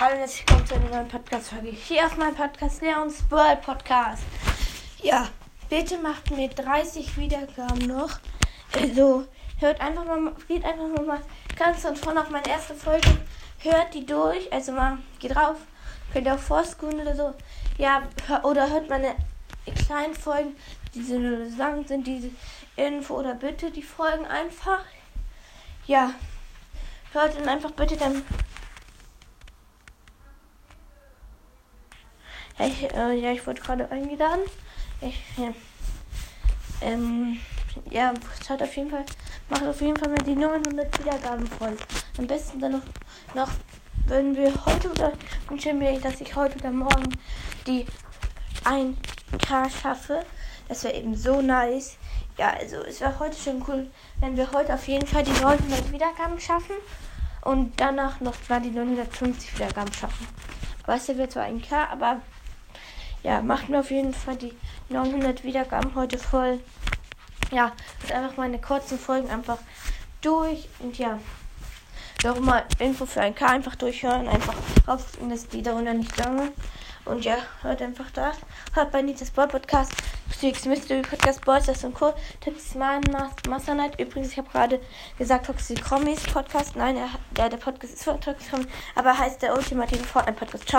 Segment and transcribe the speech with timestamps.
[0.00, 1.70] Hallo und herzlich willkommen zu einer neuen Podcast-Folge.
[1.70, 4.22] Hier auf meinem Podcast, Leons World Podcast.
[5.02, 5.26] Ja,
[5.68, 8.20] bitte macht mir 30 Wiedergaben noch.
[8.80, 9.24] Also,
[9.58, 11.20] hört einfach mal, geht einfach mal
[11.58, 13.08] ganz von vorne auf meine erste Folge.
[13.58, 15.56] Hört die durch, also mal, geht drauf.
[16.12, 17.34] Könnt ihr auch vorscrollen oder so.
[17.76, 18.04] Ja,
[18.44, 19.16] oder hört meine
[19.84, 20.54] kleinen Folgen,
[20.94, 22.30] die so lang sind, diese
[22.76, 24.84] Info oder bitte die Folgen einfach.
[25.88, 26.12] Ja,
[27.12, 28.22] hört dann einfach bitte dann
[32.58, 34.42] Ich, äh, ja, ich wurde gerade eingeladen.
[35.00, 35.52] Ich, ja.
[36.80, 37.38] Ähm,
[37.90, 38.12] ja,
[38.48, 39.04] hat auf jeden Fall,
[39.48, 41.76] macht auf jeden Fall mal die 900 Wiedergaben voll.
[42.18, 42.82] Am besten dann noch,
[43.34, 43.50] noch
[44.06, 45.12] wenn wir heute oder
[45.48, 47.16] wünschen wir, dass ich heute oder morgen
[47.66, 47.86] die
[48.64, 50.24] 1K schaffe.
[50.66, 51.96] Das wäre eben so nice.
[52.38, 55.92] Ja, also es wäre heute schon cool, wenn wir heute auf jeden Fall die 900
[55.92, 56.76] Wiedergaben schaffen
[57.42, 60.26] und danach noch mal die 950 Wiedergaben schaffen.
[60.86, 62.20] Weißt du, wird zwar ein K, aber
[63.22, 64.52] ja, macht mir auf jeden Fall die
[64.88, 66.60] 900 Wiedergaben heute voll.
[67.50, 69.58] Ja, und einfach meine kurzen Folgen einfach
[70.20, 70.68] durch.
[70.80, 71.18] Und ja,
[72.24, 74.28] noch mal Info für ein K einfach durchhören.
[74.28, 74.54] Einfach
[74.86, 76.52] auf in das Lied darunter nicht lange.
[77.04, 78.36] Und ja, hört einfach das.
[78.74, 79.92] Hört bei Nitas Ball Podcast.
[80.38, 82.12] Six Mystery Podcast Boys, das und Co.
[82.40, 83.98] Tipps Master Night.
[83.98, 84.80] Übrigens, ich habe gerade
[85.16, 86.76] gesagt, Toxic Commies Podcast.
[86.76, 86.96] Nein,
[87.30, 90.68] der, der Podcast ist von Toxic Commies, aber heißt der ultimative Fortnite Podcast.
[90.68, 90.76] Ciao.